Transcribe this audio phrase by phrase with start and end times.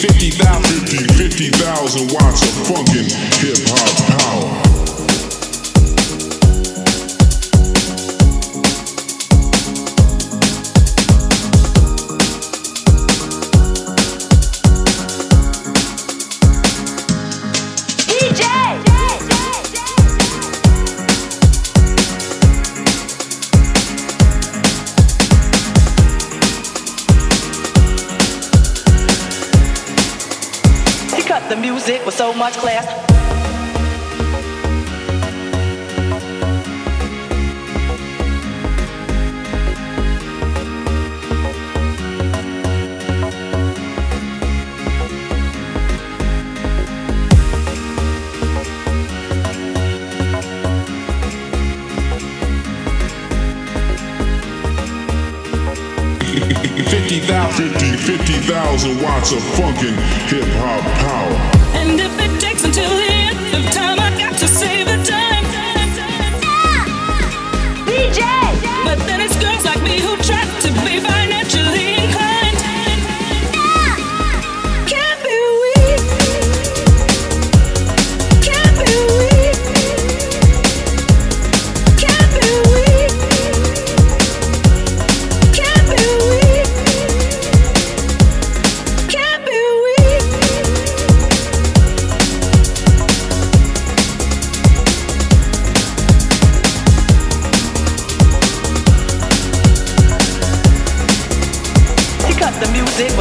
[0.00, 3.06] 50,000 watts of funkin'
[3.40, 4.49] hip hop power.
[31.50, 32.86] The music with so much class.
[58.00, 59.94] Fifty thousand watts of funkin'
[60.28, 61.09] hip hop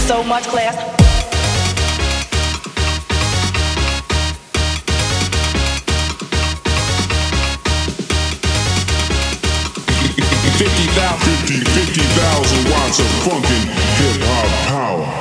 [0.09, 0.75] so much class.
[10.57, 15.15] Fifty thousand, fifty, fifty thousand watts of funkin' hip hop power.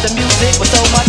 [0.00, 1.08] The music was so much